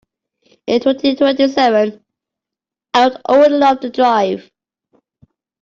In 0.65 0.81
twenty-twenty-seven 0.81 2.03
I 2.95 3.07
will 3.07 3.21
old 3.29 3.51
enough 3.51 3.81
to 3.81 3.91
drive. 3.91 4.49